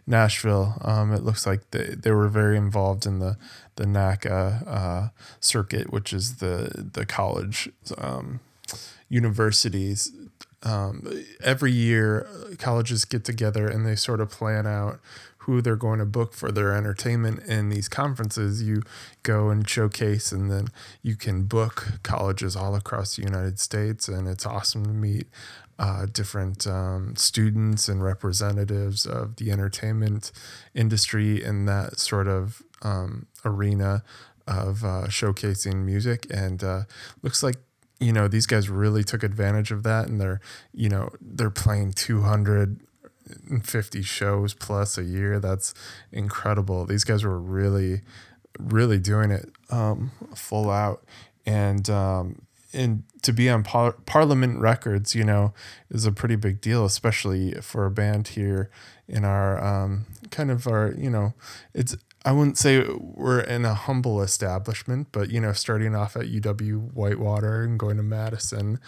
Nashville. 0.06 0.78
Um, 0.82 1.12
it 1.12 1.22
looks 1.22 1.46
like 1.46 1.70
they, 1.70 1.94
they 1.94 2.12
were 2.12 2.28
very 2.28 2.56
involved 2.56 3.06
in 3.06 3.18
the 3.18 3.36
the 3.76 3.84
NACA 3.84 4.66
uh, 4.66 5.08
circuit, 5.40 5.92
which 5.92 6.12
is 6.12 6.36
the 6.36 6.90
the 6.92 7.06
college 7.06 7.70
um, 7.98 8.40
universities 9.08 10.12
um, 10.64 11.24
every 11.42 11.72
year 11.72 12.26
colleges 12.58 13.04
get 13.04 13.24
together 13.24 13.68
and 13.68 13.84
they 13.84 13.96
sort 13.96 14.20
of 14.20 14.30
plan 14.30 14.66
out 14.66 15.00
who 15.42 15.60
they're 15.60 15.76
going 15.76 15.98
to 15.98 16.04
book 16.04 16.34
for 16.34 16.52
their 16.52 16.72
entertainment 16.72 17.42
in 17.44 17.68
these 17.68 17.88
conferences. 17.88 18.62
You 18.62 18.82
go 19.22 19.50
and 19.50 19.68
showcase, 19.68 20.30
and 20.30 20.50
then 20.50 20.68
you 21.02 21.16
can 21.16 21.44
book 21.44 21.98
colleges 22.02 22.54
all 22.54 22.74
across 22.74 23.16
the 23.16 23.22
United 23.22 23.58
States, 23.58 24.08
and 24.08 24.28
it's 24.28 24.46
awesome 24.46 24.84
to 24.84 24.92
meet 24.92 25.26
uh, 25.78 26.06
different 26.12 26.66
um, 26.66 27.16
students 27.16 27.88
and 27.88 28.04
representatives 28.04 29.04
of 29.04 29.36
the 29.36 29.50
entertainment 29.50 30.30
industry 30.74 31.42
in 31.42 31.66
that 31.66 31.98
sort 31.98 32.28
of 32.28 32.62
um, 32.82 33.26
arena 33.44 34.04
of 34.46 34.84
uh, 34.84 35.06
showcasing 35.08 35.84
music. 35.84 36.26
And 36.30 36.62
uh, 36.62 36.82
looks 37.22 37.42
like 37.42 37.56
you 37.98 38.12
know 38.12 38.28
these 38.28 38.46
guys 38.46 38.68
really 38.68 39.02
took 39.04 39.22
advantage 39.22 39.72
of 39.72 39.82
that, 39.82 40.08
and 40.08 40.20
they're 40.20 40.40
you 40.72 40.88
know 40.88 41.10
they're 41.20 41.50
playing 41.50 41.92
two 41.92 42.22
hundred 42.22 42.80
50 43.62 44.02
shows 44.02 44.54
plus 44.54 44.98
a 44.98 45.04
year. 45.04 45.40
That's 45.40 45.74
incredible. 46.10 46.86
These 46.86 47.04
guys 47.04 47.24
were 47.24 47.38
really, 47.38 48.02
really 48.58 48.98
doing 48.98 49.30
it 49.30 49.50
um, 49.70 50.12
full 50.34 50.70
out. 50.70 51.04
And, 51.44 51.88
um, 51.90 52.42
and 52.72 53.02
to 53.22 53.32
be 53.32 53.48
on 53.50 53.62
par- 53.62 53.96
Parliament 54.06 54.58
Records, 54.60 55.14
you 55.14 55.24
know, 55.24 55.52
is 55.90 56.06
a 56.06 56.12
pretty 56.12 56.36
big 56.36 56.60
deal, 56.60 56.84
especially 56.84 57.52
for 57.60 57.84
a 57.84 57.90
band 57.90 58.28
here 58.28 58.70
in 59.08 59.24
our 59.24 59.62
um, 59.62 60.06
kind 60.30 60.50
of 60.50 60.66
our, 60.66 60.92
you 60.96 61.10
know, 61.10 61.34
it's, 61.74 61.96
I 62.24 62.32
wouldn't 62.32 62.56
say 62.56 62.86
we're 62.88 63.40
in 63.40 63.64
a 63.64 63.74
humble 63.74 64.22
establishment, 64.22 65.08
but, 65.10 65.30
you 65.30 65.40
know, 65.40 65.52
starting 65.52 65.94
off 65.94 66.16
at 66.16 66.26
UW 66.26 66.92
Whitewater 66.92 67.64
and 67.64 67.78
going 67.78 67.96
to 67.96 68.02
Madison, 68.02 68.78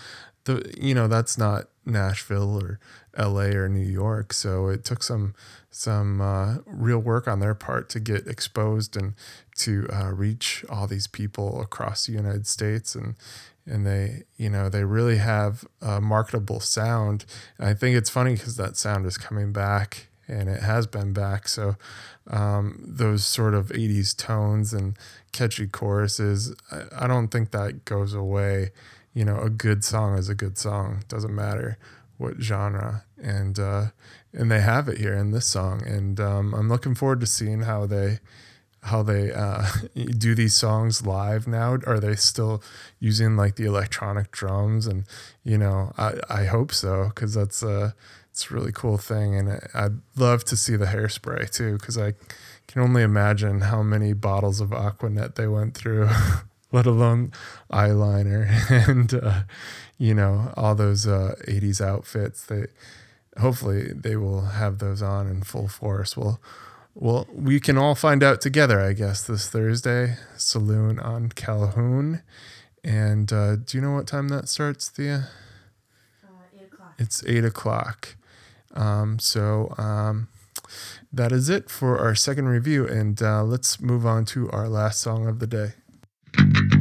the, 0.45 0.75
you 0.79 0.95
know, 0.95 1.09
that's 1.09 1.39
not 1.39 1.69
Nashville 1.87 2.63
or 2.63 2.79
LA 3.17 3.57
or 3.57 3.69
New 3.69 3.87
York. 3.87 4.33
So 4.33 4.69
it 4.69 4.85
took 4.85 5.03
some 5.03 5.35
some 5.71 6.21
uh, 6.21 6.57
real 6.67 6.99
work 6.99 7.27
on 7.27 7.41
their 7.41 7.55
part 7.55 7.89
to 7.91 8.01
get 8.01 8.27
exposed 8.27 8.97
and 8.97 9.15
to 9.57 9.89
uh, 9.93 10.13
reach 10.13 10.65
all 10.69 10.87
these 10.87 11.07
people 11.07 11.61
across 11.61 12.07
the 12.07 12.13
United 12.13 12.47
States 12.47 12.95
and 12.95 13.17
and 13.67 13.87
they 13.87 14.23
you 14.37 14.51
know 14.51 14.69
they 14.69 14.85
really 14.85 15.17
have 15.17 15.65
a 15.81 16.01
marketable 16.01 16.61
sound. 16.61 17.25
And 17.59 17.69
I 17.69 17.75
think 17.75 17.97
it's 17.97 18.11
funny 18.11 18.35
because 18.35 18.57
that 18.57 18.77
sound 18.77 19.07
is 19.07 19.19
coming 19.19 19.53
back 19.53 20.09
and 20.29 20.49
it 20.49 20.63
has 20.63 20.87
been 20.87 21.13
back. 21.13 21.49
So 21.49 21.77
um, 22.29 22.83
those 22.87 23.25
sort 23.25 23.55
of 23.55 23.69
80s 23.69 24.17
tones 24.17 24.73
and 24.73 24.97
catchy 25.33 25.67
choruses, 25.67 26.55
I, 26.71 27.05
I 27.05 27.07
don't 27.07 27.29
think 27.29 27.51
that 27.51 27.85
goes 27.85 28.15
away 28.15 28.71
you 29.15 29.25
know, 29.25 29.39
a 29.39 29.49
good 29.49 29.85
song 29.85 30.19
is 30.19 30.29
a 30.29 30.35
good 30.35 30.59
song. 30.59 31.05
Doesn't 31.09 31.35
matter 31.35 31.79
what 32.19 32.41
genre. 32.41 33.05
And 33.23 33.59
uh, 33.59 33.87
and 34.33 34.51
they 34.51 34.61
have 34.61 34.89
it 34.89 34.99
here 34.99 35.15
in 35.15 35.31
this 35.31 35.47
song. 35.47 35.87
And 35.87 36.21
um, 36.21 36.53
I'm 36.55 36.69
looking 36.69 36.95
forward 36.95 37.21
to 37.21 37.27
seeing 37.27 37.63
how 37.63 37.87
they 37.87 38.19
how 38.83 39.03
they 39.03 39.33
uh, 39.33 39.67
do 39.95 40.35
these 40.35 40.55
songs 40.55 41.07
live 41.07 41.47
now. 41.47 41.79
Are 41.87 42.01
they 42.01 42.17
still 42.17 42.63
using 42.99 43.37
like 43.37 43.57
the 43.57 43.65
electronic 43.65 44.31
drums? 44.33 44.87
And 44.87 45.05
you 45.45 45.57
know, 45.57 45.93
I 45.97 46.15
I 46.29 46.45
hope 46.45 46.73
so 46.73 47.11
because 47.15 47.35
that's 47.35 47.63
a 47.63 47.95
it's 48.31 48.51
a 48.51 48.55
really 48.55 48.73
cool 48.73 48.99
thing. 48.99 49.37
And 49.37 49.61
I'd 49.75 49.99
love 50.17 50.45
to 50.47 50.57
see 50.57 50.75
the 50.75 50.87
hairspray 50.87 51.51
too 51.51 51.79
because 51.79 51.97
I 51.97 52.15
can 52.67 52.83
only 52.83 53.03
imagine 53.03 53.61
how 53.63 53.83
many 53.83 54.13
bottles 54.13 54.61
of 54.61 54.71
Aquanet 54.71 55.37
they 55.37 55.47
went 55.47 55.75
through. 55.75 56.09
let 56.75 56.87
alone 56.87 57.31
eyeliner 57.73 58.51
and 58.89 59.15
uh, 59.15 59.43
you 59.97 60.13
know 60.13 60.53
all 60.57 60.75
those 60.75 61.07
uh, 61.07 61.37
80s 61.47 61.81
outfits 61.81 62.45
that 62.47 62.69
hopefully 63.39 63.93
they 63.95 64.17
will 64.17 64.47
have 64.47 64.79
those 64.79 65.01
on 65.01 65.29
in 65.29 65.43
full 65.43 65.69
force. 65.69 66.17
Well 66.17 66.41
well 66.97 67.27
we 67.33 67.61
can 67.61 67.79
all 67.79 67.97
find 67.97 68.23
out 68.23 68.41
together 68.41 68.79
i 68.81 68.93
guess 68.93 69.27
this 69.27 69.49
thursday 69.49 70.17
saloon 70.37 70.99
on 71.01 71.29
calhoun. 71.29 72.23
And 72.85 73.33
uh, 73.33 73.57
do 73.57 73.79
you 73.79 73.83
know 73.83 73.93
what 73.93 74.07
time 74.07 74.29
that 74.29 74.49
starts 74.49 74.91
thea? 74.91 75.31
Uh, 76.23 76.29
eight 76.55 76.67
o'clock. 76.73 76.95
it's 76.99 77.25
eight 77.25 77.45
o'clock. 77.45 78.17
Um, 78.75 79.19
so 79.19 79.75
um, 79.79 80.29
that 81.11 81.33
is 81.33 81.49
it 81.49 81.71
for 81.71 81.99
our 81.99 82.15
second 82.15 82.49
review. 82.49 82.87
And 82.87 83.23
uh, 83.23 83.43
let's 83.43 83.81
move 83.81 84.05
on 84.05 84.27
to 84.27 84.51
our 84.51 84.69
last 84.69 85.01
song 85.01 85.27
of 85.27 85.39
the 85.39 85.47
day 85.47 85.73
thank 86.37 86.73
you. 86.73 86.74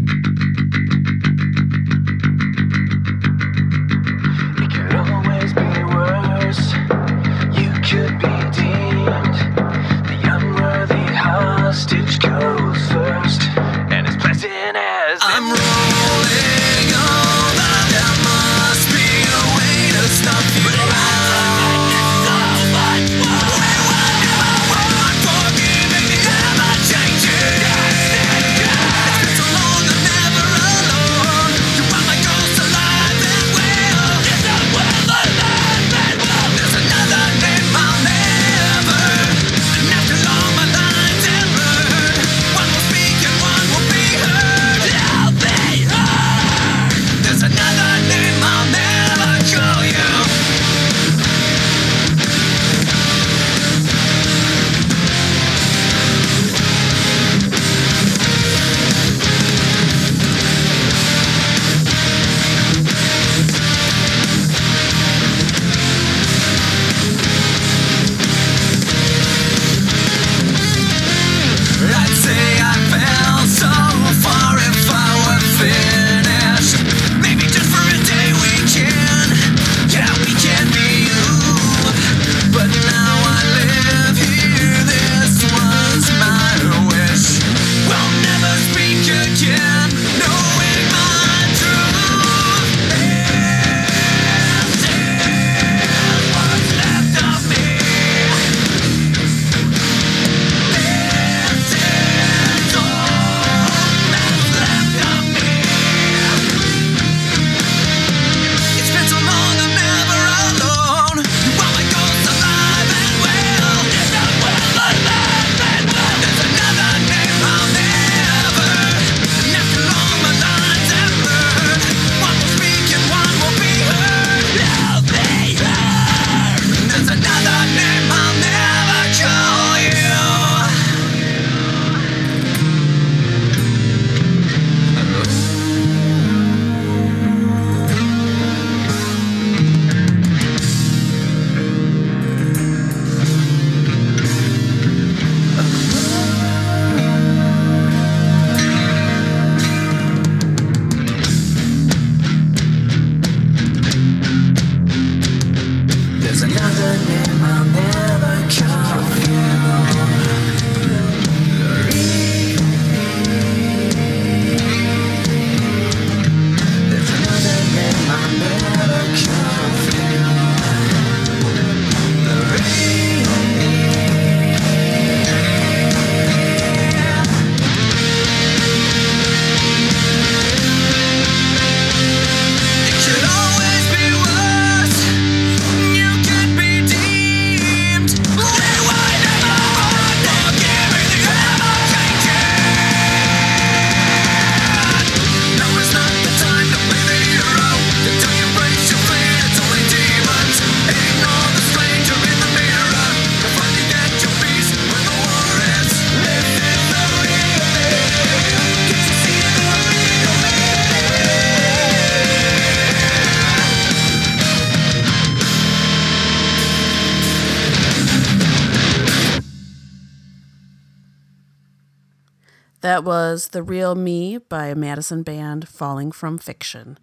Was 223.33 223.47
The 223.47 223.63
Real 223.63 223.95
Me 223.95 224.37
by 224.37 224.75
Madison 224.75 225.23
Band, 225.23 225.67
Falling 225.67 226.11
from 226.11 226.37
Fiction. 226.37 226.99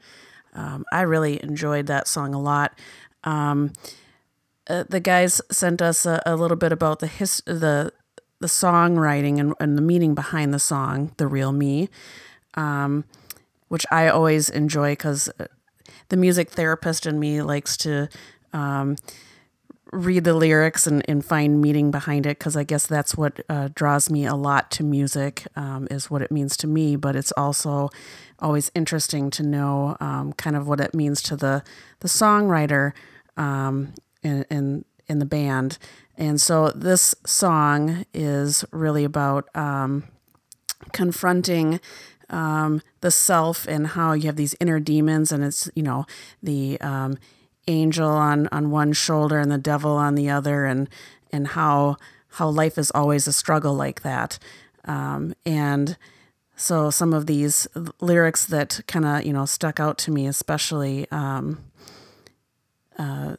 Um, 0.54 0.84
I 0.92 1.00
really 1.00 1.42
enjoyed 1.42 1.86
that 1.88 2.06
song 2.06 2.34
a 2.34 2.40
lot. 2.40 2.78
Um, 3.24 3.72
uh, 4.68 4.84
the 4.88 5.00
guys 5.00 5.42
sent 5.50 5.82
us 5.82 6.06
a, 6.06 6.22
a 6.24 6.36
little 6.36 6.56
bit 6.56 6.70
about 6.70 7.00
the 7.00 7.08
his, 7.08 7.42
the 7.46 7.92
the 8.38 8.46
songwriting 8.46 9.40
and, 9.40 9.54
and 9.58 9.76
the 9.76 9.82
meaning 9.82 10.14
behind 10.14 10.54
the 10.54 10.60
song, 10.60 11.10
"The 11.16 11.26
Real 11.26 11.50
Me," 11.50 11.88
um, 12.54 13.02
which 13.66 13.84
I 13.90 14.06
always 14.06 14.48
enjoy 14.48 14.92
because 14.92 15.28
the 16.10 16.16
music 16.16 16.50
therapist 16.50 17.06
in 17.06 17.18
me 17.18 17.42
likes 17.42 17.76
to 17.78 18.08
um, 18.52 18.94
read 19.92 20.24
the 20.24 20.34
lyrics 20.34 20.86
and, 20.86 21.04
and 21.08 21.24
find 21.24 21.60
meaning 21.60 21.90
behind 21.90 22.26
it 22.26 22.38
because 22.38 22.56
I 22.56 22.64
guess 22.64 22.86
that's 22.86 23.16
what 23.16 23.40
uh, 23.48 23.68
draws 23.74 24.10
me 24.10 24.24
a 24.26 24.34
lot 24.34 24.70
to 24.72 24.84
music 24.84 25.46
um, 25.56 25.88
is 25.90 26.10
what 26.10 26.22
it 26.22 26.30
means 26.30 26.56
to 26.58 26.66
me. 26.66 26.96
But 26.96 27.16
it's 27.16 27.32
also 27.32 27.90
always 28.38 28.70
interesting 28.74 29.30
to 29.30 29.42
know 29.42 29.96
um, 30.00 30.32
kind 30.34 30.56
of 30.56 30.68
what 30.68 30.80
it 30.80 30.94
means 30.94 31.22
to 31.22 31.36
the 31.36 31.62
the 32.00 32.08
songwriter 32.08 32.92
um, 33.36 33.94
in, 34.22 34.44
in 34.50 34.84
in 35.08 35.18
the 35.18 35.26
band. 35.26 35.78
And 36.16 36.40
so 36.40 36.70
this 36.70 37.14
song 37.24 38.04
is 38.12 38.64
really 38.70 39.04
about 39.04 39.48
um, 39.56 40.04
confronting 40.92 41.80
um, 42.28 42.80
the 43.00 43.10
self 43.10 43.66
and 43.66 43.88
how 43.88 44.12
you 44.12 44.26
have 44.26 44.36
these 44.36 44.54
inner 44.60 44.78
demons, 44.78 45.32
and 45.32 45.42
it's 45.42 45.70
you 45.74 45.82
know 45.82 46.06
the 46.42 46.80
um, 46.80 47.18
angel 47.68 48.08
on 48.08 48.48
on 48.52 48.70
one 48.70 48.92
shoulder 48.92 49.38
and 49.38 49.50
the 49.50 49.58
devil 49.58 49.92
on 49.92 50.14
the 50.14 50.30
other, 50.30 50.64
and 50.64 50.88
and 51.32 51.48
how 51.48 51.96
how 52.34 52.48
life 52.48 52.78
is 52.78 52.90
always 52.92 53.26
a 53.26 53.32
struggle 53.32 53.74
like 53.74 54.02
that, 54.02 54.38
um, 54.84 55.34
and 55.44 55.96
so 56.56 56.90
some 56.90 57.12
of 57.12 57.26
these 57.26 57.66
lyrics 58.00 58.44
that 58.46 58.80
kind 58.86 59.04
of 59.04 59.24
you 59.24 59.32
know 59.32 59.46
stuck 59.46 59.80
out 59.80 59.98
to 59.98 60.10
me, 60.10 60.26
especially. 60.26 61.06
Um, 61.10 61.64
uh, 62.98 63.36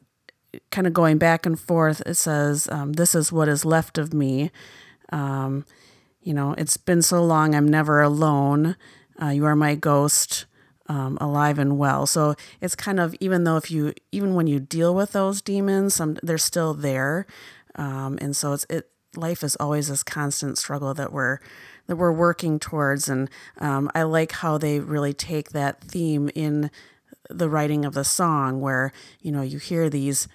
kind 0.71 0.87
of 0.87 0.93
going 0.93 1.17
back 1.17 1.45
and 1.45 1.59
forth. 1.59 2.01
It 2.05 2.15
says, 2.15 2.67
um, 2.71 2.93
"This 2.93 3.13
is 3.13 3.31
what 3.31 3.47
is 3.47 3.63
left 3.63 3.97
of 3.97 4.13
me." 4.13 4.51
Um, 5.11 5.65
you 6.21 6.33
know, 6.33 6.53
it's 6.57 6.77
been 6.77 7.01
so 7.01 7.23
long. 7.23 7.55
I'm 7.55 7.67
never 7.67 8.01
alone. 8.01 8.75
Uh, 9.21 9.29
you 9.29 9.45
are 9.45 9.55
my 9.55 9.75
ghost, 9.75 10.45
um, 10.91 11.17
alive 11.21 11.57
and 11.57 11.77
well. 11.77 12.05
So 12.05 12.35
it's 12.59 12.75
kind 12.75 12.99
of 12.99 13.15
even 13.21 13.45
though 13.45 13.55
if 13.55 13.71
you 13.71 13.93
even 14.11 14.35
when 14.35 14.47
you 14.47 14.59
deal 14.59 14.93
with 14.93 15.13
those 15.13 15.41
demons, 15.41 15.95
some 15.95 16.17
they're 16.21 16.37
still 16.37 16.73
there, 16.73 17.25
um, 17.75 18.17
and 18.21 18.35
so 18.35 18.51
it's 18.51 18.65
it. 18.69 18.89
Life 19.15 19.43
is 19.43 19.55
always 19.57 19.87
this 19.87 20.03
constant 20.03 20.57
struggle 20.57 20.93
that 20.93 21.13
we're 21.13 21.39
that 21.87 21.95
we're 21.95 22.11
working 22.11 22.59
towards, 22.59 23.07
and 23.07 23.29
um, 23.57 23.89
I 23.95 24.03
like 24.03 24.33
how 24.33 24.57
they 24.57 24.79
really 24.79 25.13
take 25.13 25.51
that 25.51 25.81
theme 25.81 26.29
in 26.35 26.69
the 27.29 27.49
writing 27.49 27.85
of 27.85 27.93
the 27.93 28.03
song, 28.03 28.59
where 28.59 28.91
you 29.21 29.31
know 29.31 29.41
you 29.41 29.59
hear 29.59 29.89
these 29.89 30.27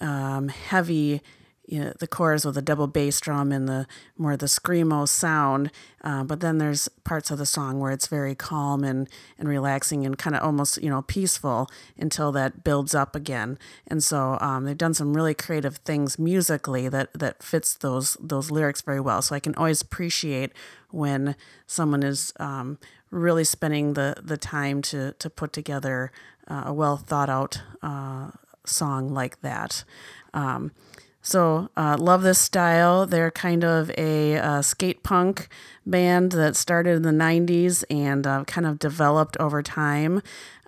um, 0.00 0.48
heavy, 0.48 1.22
you 1.68 1.84
know, 1.84 1.92
the 1.98 2.06
chorus 2.06 2.46
with 2.46 2.54
the 2.54 2.62
double 2.62 2.86
bass 2.86 3.20
drum 3.20 3.52
and 3.52 3.68
the 3.68 3.86
more 4.16 4.38
the 4.38 4.46
screamo 4.46 5.06
sound. 5.06 5.70
Uh, 6.02 6.24
but 6.24 6.40
then 6.40 6.56
there's 6.56 6.88
parts 7.04 7.30
of 7.30 7.36
the 7.36 7.44
song 7.44 7.78
where 7.78 7.92
it's 7.92 8.06
very 8.06 8.34
calm 8.34 8.82
and, 8.82 9.06
and 9.38 9.48
relaxing 9.50 10.06
and 10.06 10.16
kind 10.16 10.34
of 10.34 10.42
almost, 10.42 10.82
you 10.82 10.88
know, 10.88 11.02
peaceful 11.02 11.68
until 11.98 12.32
that 12.32 12.64
builds 12.64 12.94
up 12.94 13.14
again. 13.14 13.58
And 13.86 14.02
so 14.02 14.38
um, 14.40 14.64
they've 14.64 14.78
done 14.78 14.94
some 14.94 15.14
really 15.14 15.34
creative 15.34 15.76
things 15.78 16.18
musically 16.18 16.88
that, 16.88 17.12
that 17.12 17.42
fits 17.42 17.74
those, 17.74 18.16
those 18.18 18.50
lyrics 18.50 18.80
very 18.80 19.00
well. 19.00 19.20
So 19.20 19.34
I 19.34 19.40
can 19.40 19.54
always 19.56 19.82
appreciate 19.82 20.52
when 20.90 21.36
someone 21.66 22.02
is 22.02 22.32
um, 22.40 22.78
really 23.10 23.44
spending 23.44 23.92
the, 23.92 24.16
the 24.22 24.38
time 24.38 24.80
to, 24.82 25.12
to 25.18 25.28
put 25.28 25.52
together 25.52 26.12
uh, 26.46 26.62
a 26.66 26.72
well 26.72 26.96
thought 26.96 27.28
out 27.28 27.60
uh, 27.82 28.30
song 28.64 29.10
like 29.10 29.42
that. 29.42 29.84
Um, 30.32 30.72
so, 31.20 31.68
uh, 31.76 31.96
love 31.98 32.22
this 32.22 32.38
style. 32.38 33.04
They're 33.04 33.30
kind 33.30 33.64
of 33.64 33.90
a 33.98 34.36
uh, 34.36 34.62
skate 34.62 35.02
punk 35.02 35.48
band 35.84 36.32
that 36.32 36.56
started 36.56 36.96
in 36.96 37.02
the 37.02 37.10
90s 37.10 37.84
and 37.90 38.26
uh, 38.26 38.44
kind 38.44 38.66
of 38.66 38.78
developed 38.78 39.36
over 39.38 39.62
time. 39.62 40.22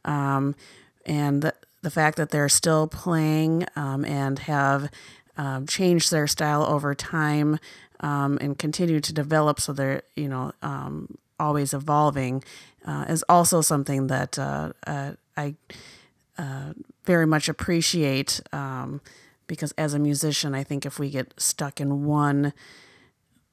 Um, 0.05 0.55
and 1.07 1.43
the, 1.43 1.55
the, 1.83 1.91
fact 1.91 2.17
that 2.17 2.31
they're 2.31 2.49
still 2.49 2.89
playing 2.89 3.67
um, 3.77 4.05
and 4.05 4.39
have 4.41 4.91
um, 5.37 5.67
changed 5.67 6.11
their 6.11 6.27
style 6.27 6.65
over 6.65 6.95
time 6.95 7.59
um, 8.01 8.39
and 8.41 8.59
continue 8.59 9.01
to 9.01 9.13
develop 9.13 9.61
so 9.61 9.73
they're, 9.73 10.03
you 10.17 10.29
know, 10.29 10.53
um, 10.63 11.17
always 11.39 11.73
evolving 11.73 12.43
uh, 12.87 13.07
is 13.09 13.25
also 13.29 13.61
something 13.61 14.09
that 14.09 14.39
uh, 14.39 14.73
uh, 14.87 15.13
I 15.37 15.55
very 17.05 17.27
much 17.27 17.49
appreciate 17.49 18.41
um, 18.53 19.01
because 19.51 19.73
as 19.73 19.95
a 19.95 19.99
musician, 19.99 20.55
I 20.55 20.63
think 20.63 20.87
if 20.87 21.01
we 21.01 21.11
get 21.11 21.35
stuck 21.37 21.81
in 21.81 22.05
one 22.05 22.53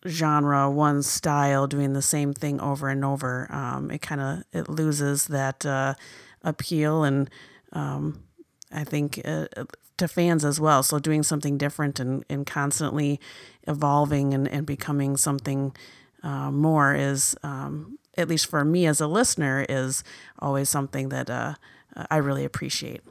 genre, 0.08 0.70
one 0.70 1.02
style, 1.02 1.66
doing 1.66 1.94
the 1.94 2.04
same 2.04 2.34
thing 2.34 2.62
over 2.62 2.88
and 2.88 3.04
over, 3.04 3.52
um, 3.52 3.90
it 3.90 4.04
kind 4.04 4.22
of 4.22 4.44
it 4.54 4.70
loses 4.70 5.26
that 5.26 5.66
uh, 5.66 5.96
appeal 6.44 7.04
and 7.04 7.32
um, 7.74 8.24
I 8.72 8.84
think 8.84 9.20
uh, 9.26 9.48
to 9.98 10.08
fans 10.08 10.46
as 10.46 10.60
well. 10.60 10.84
So 10.84 11.00
doing 11.00 11.24
something 11.24 11.58
different 11.58 12.00
and, 12.00 12.24
and 12.30 12.46
constantly 12.46 13.20
evolving 13.68 14.36
and, 14.36 14.48
and 14.48 14.68
becoming 14.68 15.18
something 15.18 15.76
uh, 16.22 16.52
more 16.52 16.94
is, 16.94 17.36
um, 17.42 17.98
at 18.16 18.28
least 18.28 18.46
for 18.46 18.64
me 18.64 18.86
as 18.86 19.02
a 19.02 19.08
listener, 19.08 19.66
is 19.68 20.04
always 20.38 20.70
something 20.70 21.10
that 21.10 21.32
uh, 21.32 21.56
I 22.12 22.18
really 22.18 22.46
appreciate. 22.46 23.02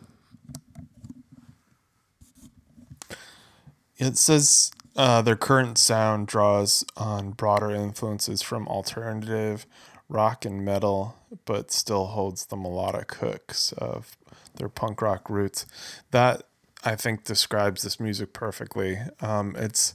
It 3.98 4.18
says 4.18 4.70
uh, 4.96 5.22
their 5.22 5.36
current 5.36 5.78
sound 5.78 6.26
draws 6.26 6.84
on 6.96 7.32
broader 7.32 7.70
influences 7.70 8.42
from 8.42 8.68
alternative 8.68 9.66
rock 10.08 10.44
and 10.44 10.64
metal, 10.64 11.16
but 11.44 11.70
still 11.70 12.06
holds 12.06 12.46
the 12.46 12.56
melodic 12.56 13.12
hooks 13.14 13.72
of 13.72 14.16
their 14.54 14.68
punk 14.68 15.02
rock 15.02 15.28
roots. 15.28 15.66
That 16.10 16.44
I 16.84 16.94
think 16.94 17.24
describes 17.24 17.82
this 17.82 17.98
music 17.98 18.32
perfectly. 18.32 18.98
Um, 19.20 19.56
it's 19.56 19.94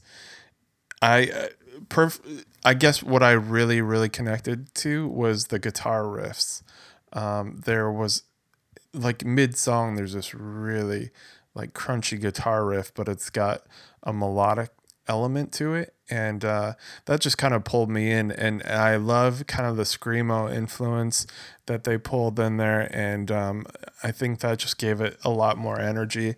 I 1.02 1.30
uh, 1.30 1.48
perf- 1.86 2.46
I 2.64 2.74
guess 2.74 3.02
what 3.02 3.24
I 3.24 3.32
really 3.32 3.82
really 3.82 4.10
connected 4.10 4.74
to 4.76 5.08
was 5.08 5.48
the 5.48 5.60
guitar 5.60 6.04
riffs. 6.04 6.64
Um, 7.14 7.62
there 7.66 7.92
was 7.92 8.24
like 8.94 9.26
mid 9.26 9.58
song. 9.58 9.96
There's 9.96 10.14
this 10.14 10.34
really 10.34 11.12
like 11.56 11.74
crunchy 11.74 12.20
guitar 12.20 12.66
riff, 12.66 12.94
but 12.94 13.08
it's 13.08 13.30
got 13.30 13.64
a 14.04 14.14
melodic 14.14 14.72
element 15.08 15.52
to 15.52 15.74
it 15.74 15.94
and 16.10 16.46
uh, 16.46 16.74
that 17.06 17.22
just 17.22 17.38
kind 17.38 17.54
of 17.54 17.64
pulled 17.64 17.90
me 17.90 18.12
in 18.12 18.32
and 18.32 18.62
i 18.64 18.96
love 18.96 19.46
kind 19.48 19.68
of 19.68 19.76
the 19.76 19.84
screamo 19.84 20.54
influence 20.54 21.26
that 21.66 21.84
they 21.84 21.98
pulled 21.98 22.40
in 22.40 22.58
there 22.58 22.90
and 22.96 23.32
um, 23.32 23.66
i 24.04 24.12
think 24.12 24.40
that 24.40 24.60
just 24.60 24.78
gave 24.78 25.02
it 25.02 25.18
a 25.24 25.30
lot 25.30 25.58
more 25.58 25.80
energy 25.80 26.36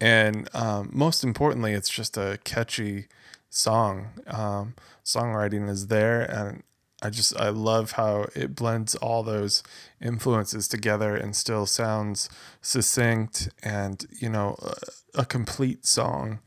and 0.00 0.48
um, 0.54 0.90
most 0.92 1.22
importantly 1.22 1.72
it's 1.72 1.90
just 1.90 2.16
a 2.16 2.38
catchy 2.44 3.06
song. 3.50 4.08
Um, 4.26 4.74
songwriting 5.04 5.68
is 5.68 5.88
there 5.88 6.22
and 6.22 6.62
i 7.02 7.10
just 7.10 7.36
i 7.36 7.48
love 7.48 7.92
how 7.92 8.26
it 8.36 8.54
blends 8.54 8.94
all 8.96 9.22
those 9.22 9.62
influences 10.00 10.68
together 10.68 11.16
and 11.16 11.34
still 11.34 11.66
sounds 11.66 12.28
succinct 12.60 13.48
and 13.62 14.06
you 14.20 14.28
know 14.28 14.56
a, 14.62 15.20
a 15.22 15.24
complete 15.24 15.84
song 15.84 16.38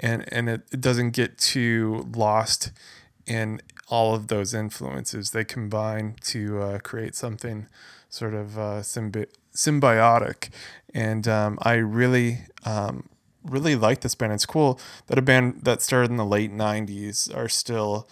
and 0.00 0.24
and 0.32 0.48
it, 0.48 0.62
it 0.72 0.80
doesn't 0.80 1.10
get 1.10 1.38
too 1.38 2.06
lost 2.14 2.72
in 3.26 3.60
all 3.88 4.14
of 4.14 4.28
those 4.28 4.54
influences. 4.54 5.30
They 5.30 5.44
combine 5.44 6.16
to 6.22 6.60
uh, 6.60 6.78
create 6.78 7.14
something 7.14 7.66
sort 8.08 8.34
of 8.34 8.58
uh, 8.58 8.80
symbi- 8.80 9.32
symbiotic, 9.54 10.50
and 10.94 11.26
um, 11.28 11.58
I 11.62 11.74
really. 11.74 12.40
Um, 12.64 13.08
really 13.44 13.76
like 13.76 14.00
this 14.00 14.14
band. 14.14 14.32
It's 14.32 14.44
cool 14.44 14.78
that 15.06 15.16
a 15.16 15.22
band 15.22 15.60
that 15.62 15.80
started 15.80 16.10
in 16.10 16.16
the 16.16 16.24
late 16.24 16.52
'90s 16.52 17.34
are 17.34 17.48
still, 17.48 18.08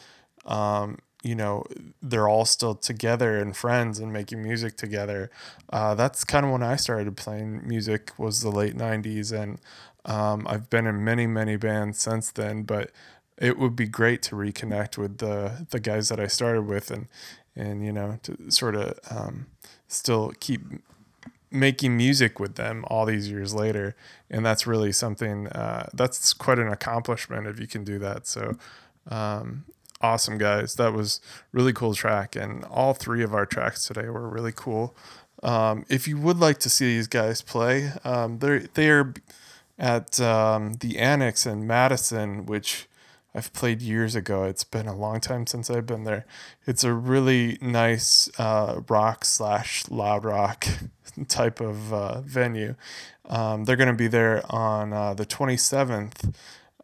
um, 0.46 0.98
you 1.22 1.34
know, 1.34 1.64
they're 2.00 2.28
all 2.28 2.44
still 2.44 2.74
together 2.74 3.38
and 3.38 3.54
friends 3.54 3.98
and 3.98 4.12
making 4.12 4.42
music 4.42 4.76
together. 4.76 5.30
Uh, 5.70 5.94
that's 5.94 6.24
kind 6.24 6.46
of 6.46 6.52
when 6.52 6.62
I 6.62 6.76
started 6.76 7.16
playing 7.16 7.66
music 7.66 8.12
was 8.18 8.40
the 8.40 8.50
late 8.50 8.76
'90s, 8.76 9.32
and 9.32 9.58
um, 10.06 10.46
I've 10.48 10.70
been 10.70 10.86
in 10.86 11.04
many, 11.04 11.26
many 11.26 11.56
bands 11.56 11.98
since 11.98 12.30
then, 12.30 12.62
but 12.62 12.90
it 13.36 13.58
would 13.58 13.76
be 13.76 13.86
great 13.86 14.22
to 14.22 14.36
reconnect 14.36 14.96
with 14.96 15.18
the 15.18 15.66
the 15.70 15.80
guys 15.80 16.08
that 16.08 16.18
I 16.18 16.28
started 16.28 16.62
with, 16.62 16.90
and 16.90 17.08
and 17.54 17.84
you 17.84 17.92
know 17.92 18.18
to 18.22 18.50
sort 18.50 18.76
of 18.76 18.98
um, 19.10 19.46
still 19.88 20.32
keep 20.40 20.62
making 21.50 21.96
music 21.96 22.40
with 22.40 22.54
them 22.54 22.84
all 22.88 23.04
these 23.04 23.28
years 23.28 23.52
later, 23.52 23.94
and 24.30 24.46
that's 24.46 24.66
really 24.66 24.92
something 24.92 25.48
uh, 25.48 25.88
that's 25.92 26.32
quite 26.32 26.58
an 26.58 26.68
accomplishment 26.68 27.46
if 27.46 27.60
you 27.60 27.66
can 27.66 27.84
do 27.84 27.98
that. 27.98 28.26
So. 28.26 28.56
Um, 29.08 29.66
awesome, 30.00 30.36
guys. 30.36 30.74
That 30.74 30.92
was 30.92 31.20
really 31.52 31.72
cool 31.72 31.94
track, 31.94 32.34
and 32.34 32.64
all 32.64 32.92
three 32.92 33.22
of 33.22 33.32
our 33.32 33.46
tracks 33.46 33.86
today 33.86 34.08
were 34.08 34.28
really 34.28 34.52
cool. 34.54 34.96
Um, 35.44 35.84
if 35.88 36.08
you 36.08 36.18
would 36.18 36.38
like 36.38 36.58
to 36.58 36.68
see 36.68 36.86
these 36.86 37.06
guys 37.06 37.40
play, 37.40 37.92
um, 38.02 38.40
they're 38.40 38.64
they're 38.74 39.14
at 39.78 40.20
um, 40.20 40.74
the 40.74 40.98
Annex 40.98 41.46
in 41.46 41.66
Madison, 41.66 42.46
which 42.46 42.88
I've 43.34 43.52
played 43.52 43.82
years 43.82 44.14
ago. 44.14 44.44
It's 44.44 44.64
been 44.64 44.88
a 44.88 44.96
long 44.96 45.20
time 45.20 45.46
since 45.46 45.68
I've 45.68 45.86
been 45.86 46.04
there. 46.04 46.24
It's 46.66 46.84
a 46.84 46.92
really 46.94 47.58
nice 47.60 48.30
uh, 48.38 48.80
rock 48.88 49.26
slash 49.26 49.88
loud 49.90 50.24
rock 50.24 50.66
type 51.28 51.60
of 51.60 51.92
uh, 51.92 52.20
venue. 52.22 52.76
Um, 53.26 53.64
they're 53.64 53.76
going 53.76 53.88
to 53.88 53.94
be 53.94 54.08
there 54.08 54.42
on 54.48 54.92
uh, 54.92 55.12
the 55.12 55.26
27th. 55.26 56.34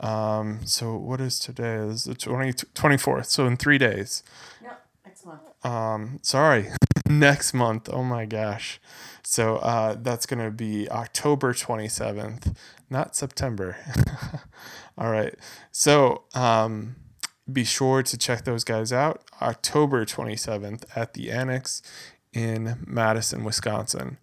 Um, 0.00 0.60
so 0.66 0.94
what 0.96 1.20
is 1.20 1.38
today? 1.38 1.76
Is 1.76 2.04
the 2.04 2.14
20, 2.14 2.52
24th. 2.52 3.26
So 3.26 3.46
in 3.46 3.56
three 3.56 3.78
days. 3.78 4.22
Yep. 4.62 4.86
Excellent. 5.06 5.40
Um, 5.64 6.18
sorry, 6.22 6.68
next 7.18 7.54
month. 7.54 7.88
Oh 7.92 8.02
my 8.02 8.26
gosh. 8.26 8.80
So 9.22 9.56
uh, 9.56 9.96
that's 10.00 10.26
going 10.26 10.44
to 10.44 10.50
be 10.50 10.90
October 10.90 11.52
27th, 11.52 12.56
not 12.90 13.16
September. 13.16 13.76
All 14.98 15.10
right. 15.10 15.34
So 15.70 16.24
um, 16.34 16.96
be 17.50 17.64
sure 17.64 18.02
to 18.02 18.18
check 18.18 18.44
those 18.44 18.64
guys 18.64 18.92
out. 18.92 19.22
October 19.40 20.04
27th 20.04 20.84
at 20.94 21.14
the 21.14 21.30
Annex 21.30 21.82
in 22.32 22.84
Madison, 22.86 23.44
Wisconsin. 23.44 24.18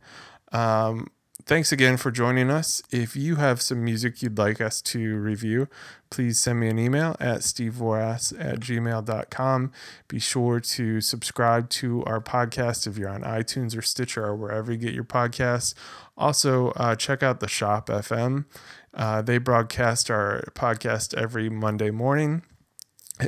Um, 0.51 1.07
thanks 1.49 1.71
again 1.71 1.97
for 1.97 2.11
joining 2.11 2.51
us. 2.51 2.83
If 2.91 3.15
you 3.15 3.37
have 3.37 3.59
some 3.59 3.83
music 3.83 4.21
you'd 4.21 4.37
like 4.37 4.61
us 4.61 4.83
to 4.83 5.17
review, 5.17 5.67
please 6.11 6.37
send 6.37 6.59
me 6.59 6.67
an 6.67 6.77
email 6.77 7.15
at 7.19 7.39
stevevoras 7.39 8.39
at 8.39 8.59
gmail.com. 8.59 9.71
Be 10.07 10.19
sure 10.19 10.59
to 10.59 11.01
subscribe 11.01 11.67
to 11.71 12.03
our 12.05 12.21
podcast 12.21 12.85
if 12.85 12.99
you're 12.99 13.09
on 13.09 13.23
iTunes 13.23 13.75
or 13.75 13.81
Stitcher 13.81 14.25
or 14.25 14.35
wherever 14.35 14.71
you 14.71 14.77
get 14.77 14.93
your 14.93 15.03
podcasts. 15.03 15.73
Also, 16.15 16.69
uh, 16.75 16.95
check 16.95 17.23
out 17.23 17.39
the 17.39 17.47
Shop 17.47 17.87
FM. 17.87 18.45
Uh, 18.93 19.23
they 19.23 19.39
broadcast 19.39 20.11
our 20.11 20.43
podcast 20.53 21.15
every 21.15 21.49
Monday 21.49 21.89
morning, 21.89 22.43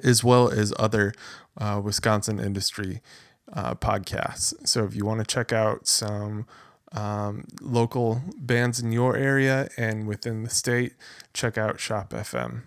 as 0.03 0.23
well 0.23 0.47
as 0.47 0.71
other 0.77 1.11
uh, 1.57 1.81
Wisconsin 1.83 2.39
industry 2.39 3.01
uh, 3.51 3.73
podcasts. 3.73 4.53
So 4.67 4.83
if 4.83 4.95
you 4.95 5.07
want 5.07 5.21
to 5.21 5.25
check 5.25 5.51
out 5.51 5.87
some 5.87 6.45
um, 6.93 7.45
local 7.61 8.21
bands 8.37 8.79
in 8.79 8.91
your 8.91 9.15
area 9.15 9.69
and 9.77 10.07
within 10.07 10.43
the 10.43 10.49
state, 10.49 10.93
check 11.33 11.57
out 11.57 11.79
Shop 11.79 12.09
FM. 12.11 12.63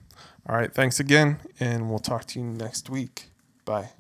All 0.48 0.56
right, 0.56 0.72
thanks 0.72 1.00
again, 1.00 1.38
and 1.58 1.88
we'll 1.88 1.98
talk 1.98 2.26
to 2.26 2.40
you 2.40 2.44
next 2.44 2.90
week. 2.90 3.30
Bye. 3.64 3.90